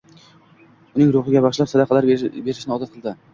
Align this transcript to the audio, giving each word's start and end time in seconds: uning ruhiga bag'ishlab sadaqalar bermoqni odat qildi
uning 0.99 1.11
ruhiga 1.15 1.43
bag'ishlab 1.47 1.69
sadaqalar 1.73 2.09
bermoqni 2.13 2.77
odat 2.79 2.97
qildi 2.97 3.15